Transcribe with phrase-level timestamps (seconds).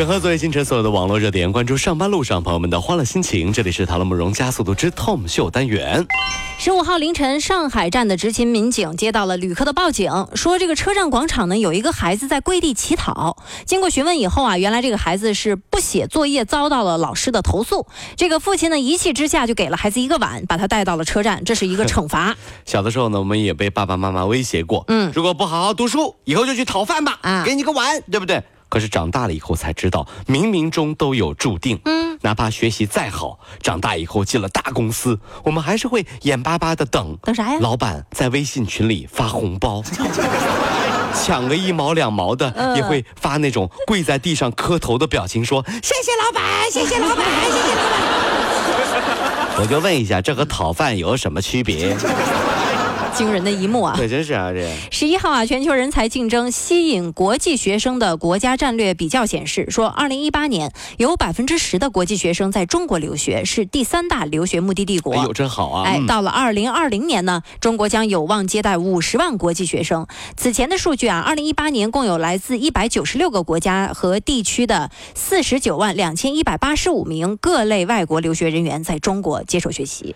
[0.00, 3.52] 整合昨夜今晨所有的网络热点，关注上班路上朋友们的欢乐心情。
[3.52, 6.06] 这里是《塔罗慕容加速度之 Tom 秀》单元。
[6.58, 13.36] 十五号凌晨，上海站的执勤民警接到了旅客的报警，说这个车站广场呢有一个孩子在跪地乞讨。
[13.66, 17.86] 经过询问以后啊，原来这个孩子是不写作业，遭到了老师的投诉。
[18.16, 22.34] 这个父亲呢一气之下就给了孩子一个碗，把他带到了车站，这是一个惩罚。
[22.64, 28.42] 小的时候呢，我们也被爸爸妈妈威胁过，嗯如果不好好读书，以后就去讨饭吧，啊给你个碗，对不对？
[28.70, 31.78] 可是长大了以后才知道，冥冥中都有注定。
[31.84, 37.58] 嗯，哪怕学习再好，长大以后进了大公司，我们还是会眼巴巴的等等啥呀？
[37.60, 39.82] 老板在微信群里发红包，
[41.12, 48.00] 抢个一毛两毛的，嗯也会发那种跪在地上磕头的表情，说谢谢老板，谢谢老板，谢谢老板。
[49.60, 51.96] 我就问一下，这和讨饭有什么区别？
[53.10, 53.94] 惊人的一幕啊！
[53.96, 65.12] 对，真是啊，这十一号啊，全球人才竞争吸引国际学生的国家战略比较显示，说二零一八年有百分之十的国际学生在中国留学，是第三大留学目的地国。
[65.14, 65.84] 哎呦，真好啊！
[65.84, 70.06] 哎，嗯到了二零二零年呢，中国将有望接待五十万国际学生。
[70.36, 80.14] 此前的数据啊，二零一八年共有来自一百九十六个国家和地区的四十九万两千一百八十五名各类外国留学人员在中国接受学习，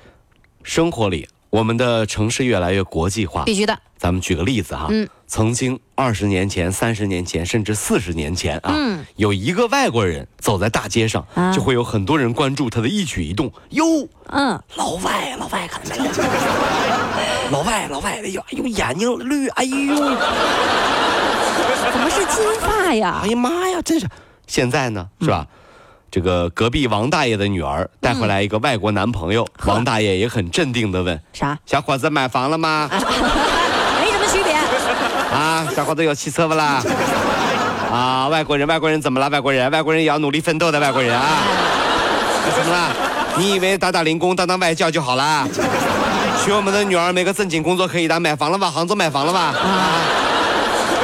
[0.62, 3.44] 生活里，我们的城市越来越国际化。
[3.44, 3.78] 必须的。
[3.96, 13.52] 咱们举个例子哈，嗯曾经二十年前、三十年前，甚至四十年前啊，嗯有一个外国人走在大街上，啊就会有很多人关注他的一举一动。
[13.70, 13.84] 哟，
[14.30, 16.10] 嗯，老外，老外，看到没有？
[17.52, 20.02] 老外，老外，哎呦，哎呦，眼睛绿，哎呦，怎
[22.00, 23.28] 么是金发呀哎？
[23.28, 24.08] 呀妈呀，真是！
[24.48, 25.46] 现在呢，是吧？
[26.14, 31.58] 这个隔壁王大爷的女儿带回来一个外国男朋友，王大爷也很镇定的问啥？
[31.66, 32.88] 小伙子买房了吗？
[32.92, 34.54] 没什么区别。
[35.36, 36.80] 啊，小伙子有汽车不啦？
[37.90, 39.28] 啊，外国人，外国人怎么了？
[39.28, 41.26] 外国人，外国人也要努力奋斗的外国人啊！
[42.46, 42.92] 那怎么了？
[43.36, 45.44] 你以为打打零工、当当外教就好啦？
[46.44, 48.70] 娶我们的女儿，没个正经工作可以当，买房了吧？
[48.70, 49.40] 杭州买房了吧？
[49.40, 49.98] 啊，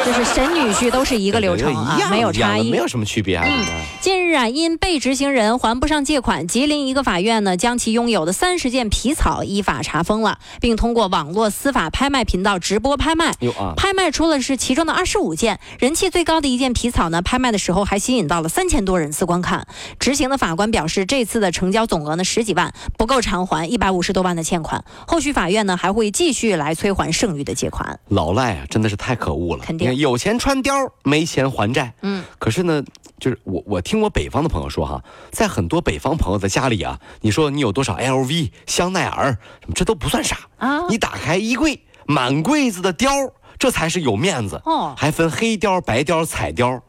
[0.05, 2.77] 就是神女婿都是一个流程啊没有差异没。
[2.77, 3.45] 有什么区别啊。
[3.47, 3.65] 嗯
[4.01, 13.35] 近日啊，因被执行人还不上借款，吉林一个法院呢将其拥有的三十件皮草依法查封了，并通过网络司法拍卖频道直播拍卖。
[13.41, 19.67] 哟啊，拍卖出了是其中的二十五件，人气最高的一件皮草呢，拍卖的时候还吸引到了三千多人次观看。
[19.99, 24.83] 执行的法官表示，这次的成交总额呢十几万，不够偿还一百五十多万的欠款。
[25.07, 28.01] 后续法院呢还会继续来催还剩余的借款。
[28.09, 29.65] 老赖啊，真的是太可恶了。
[29.67, 31.93] 肯定你看有钱穿貂，没钱还债。
[32.03, 32.83] 嗯，可是呢，
[33.19, 44.61] 就是我我听我北方的朋友说哈，在很多北方朋友的家里啊，你说你有多少 LV、香奈儿，什么这都不算啥啊你打开衣柜，满柜子的貂，这才是有面子。
[44.65, 46.81] 哦还分黑貂、白貂、彩貂，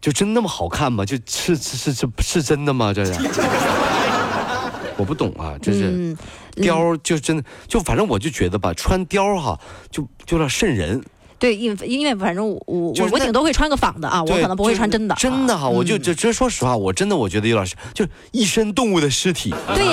[0.00, 1.04] 就真那么好看吗？
[1.04, 2.92] 就是是是是是真的吗？
[2.94, 3.12] 这是。
[4.96, 6.16] 我不懂啊，这是嗯
[6.56, 9.58] 貂就真的就反正我就觉得吧，穿貂哈
[9.90, 11.02] 就就有点瘆人。
[11.44, 15.14] 对，因因为反正我我我顶多会穿个仿的啊，我可能不会穿真的。
[15.16, 19.54] 真的哈，我就嗯这这说实话，我真的我觉得有点是，就是一身动物的尸体。
[19.74, 19.92] 对，就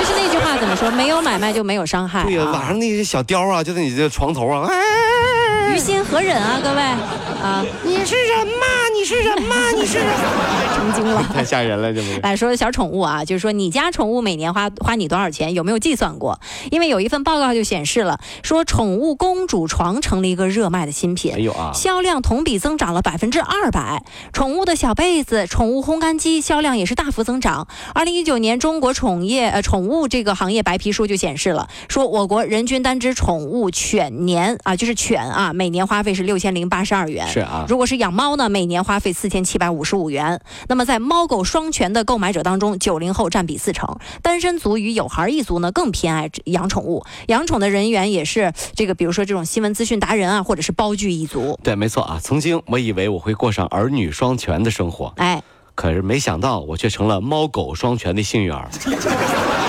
[0.00, 0.90] 就是那句话怎么说？
[0.90, 2.66] 没有买卖就没有伤害、对呀、晚啊。
[2.70, 8.66] 上那些小貂啊，就在你这床头啊，哎，于心何忍啊，各位啊，你是人吗？
[9.04, 9.54] 你是人吗？
[9.76, 10.06] 你是人？
[10.74, 11.22] 成精了。
[11.30, 12.20] 太吓人了，这不是？
[12.20, 16.40] 来说说小宠物啊，就是说你家宠物每年花花你多少钱，有没有计算过？
[16.70, 21.34] 因为有一份报告就显示了，说宠物公主床成了一个热卖的新品。
[21.34, 27.68] 哎呦啊，销量同比增长了百分之二百，宠物的小被子、宠物烘干机销量也是大幅增长。
[27.94, 37.28] 二零一九年中国宠业呃宠物这个行业白皮书就显示了，说我国人均单只宠物犬年啊，就是犬啊，每年花费是六千零八十二元。
[37.28, 40.40] 是啊，如果是养猫呢，每年花费四千七百五十五元。
[40.68, 47.04] 那么在猫狗双全的购买者当中，九零后占比四成，单身族与有孩一族呢更偏爱养宠物。
[47.28, 51.58] 养宠的人员也是这个，比如说这种新闻资讯达人啊，或者是包具一族。
[51.62, 52.18] 对，没错啊。
[52.22, 55.42] 曾经我以为我会过上儿女双全的生活，哎，
[55.74, 58.68] 可是没想到我却成了猫狗双全的幸运儿。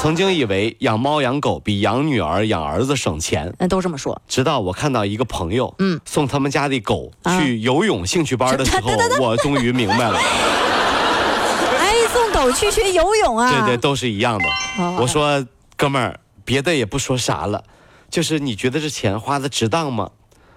[0.00, 4.20] 曾经以为养猫养狗比养女儿养儿子省钱，那都这么说。
[4.28, 10.16] 直到我看到一个朋友，嗯，送他们家的狗啊去游泳兴趣班的时候， 我终于明白了，
[11.78, 13.50] 哎，送狗去学游泳啊？
[13.50, 14.44] 对对，都是一样的。
[14.78, 15.44] 哦我说，
[15.76, 17.64] 哥们儿，别的也不说啥了，
[18.08, 20.08] 就是你觉得这钱花的值当吗？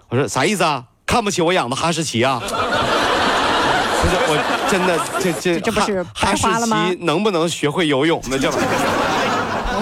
[0.10, 0.86] 我说啥意思啊？
[1.08, 2.40] 看不起我养的哈士奇啊？
[4.02, 8.38] 不是，我真的这这这不是白哈士花了吗奇能不能学会游泳呢？
[8.40, 8.91] 这玩意儿我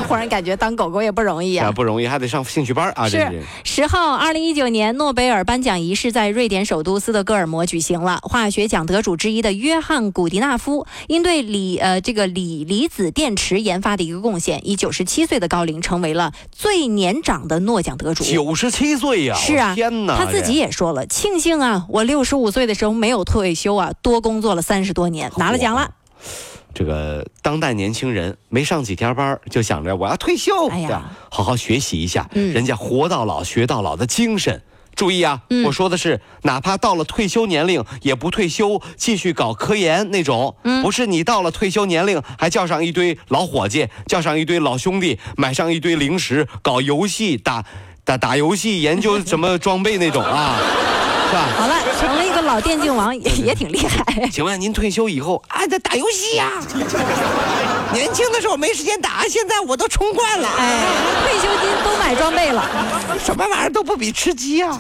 [0.10, 1.72] 忽然感觉当狗狗也不容易啊啊。
[1.72, 3.08] 不容易，还得上兴趣班啊！
[3.08, 8.20] 这是十号，二零一九年诺贝尔颁奖仪式在瑞典首都斯德哥尔摩举行了。
[8.24, 18.24] 化学奖得主之一的约翰古迪纳夫，因对锂呃这个锂离子电池研发的一个贡献，以九十七岁的高龄成为了最年长的诺奖得主。
[18.24, 19.36] 九十七岁呀！
[19.36, 20.18] 是啊天哪！
[20.18, 25.92] 他自己也说了，庆幸啊，我六十五岁的时候没有退休啊，多工作了三十多年，拿了奖了。
[26.74, 30.88] 这个当代年轻人没上几天班儿就想着我要退休，哎呀。
[30.90, 30.96] 对
[31.32, 32.54] 好好学习一下，嗯。
[32.54, 34.62] 人家活到老学到老的精神。
[34.96, 35.64] 注意啊，嗯。
[35.66, 40.84] 我说的是，哪怕到了退休年龄也不退休，继续搞科研那种，嗯。
[40.84, 47.64] 不是你到了退休年龄还叫上一堆老伙计，叫上一堆老兄弟，买上一堆零食，搞游戏打
[48.04, 50.58] 打打游戏，研究什么装备那种啊，
[51.30, 51.46] 是吧？
[51.58, 54.04] 好了，成了一个老电竞王，也也挺厉害。
[54.32, 56.50] 请问您退休以后啊，在打游戏呀、
[57.94, 60.86] 年轻的时候没时间打，现在我都冲惯了，哎，
[61.24, 62.64] 退休金都买装备了，
[63.24, 64.78] 什么玩意儿都不比吃鸡啊！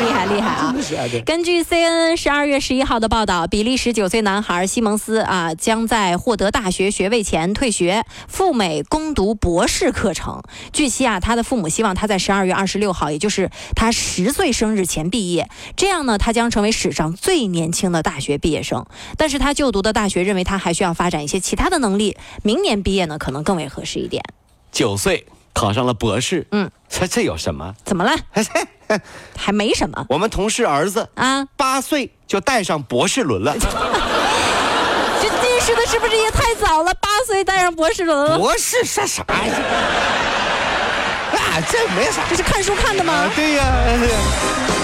[0.00, 0.74] 厉害厉害啊！
[1.24, 10.42] 根据 CNN 十二月十一号的报道，比利时九岁男孩西蒙斯啊，将在获得大学学位前退学，赴美攻读博士课程。
[10.72, 18.84] 据悉啊，他的父母希望他在十二月二十六号，也就是他十岁生日前毕业，这样呢，他将成为史上最年轻的大学毕业生。
[19.16, 24.22] 但是他就读的大学认为他还需要发展一些其他的能力，明年毕业呢，可能更为合适一点。
[24.72, 25.26] 九岁
[25.56, 27.74] 考上了博士，嗯，这这有什么？
[27.82, 28.12] 怎么了？
[29.36, 31.46] 还没什么我们同事儿子啊？
[31.56, 33.56] 八岁就带上博士轮了，
[35.18, 36.92] 这近视的是不是也太早了？
[37.00, 39.54] 八岁带上博士轮了，博士是啥呀？
[41.32, 42.22] 啊，这没啥。
[42.28, 43.12] 这是看书看的吗？
[43.14, 44.75] 啊，对呀、跑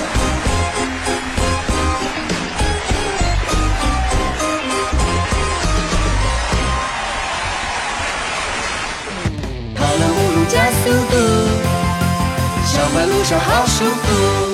[13.39, 14.52] 好舒服。